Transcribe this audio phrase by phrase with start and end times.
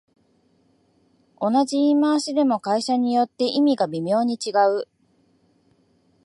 [1.39, 4.87] 同じ言い回しでも会社によって意味が微妙に違う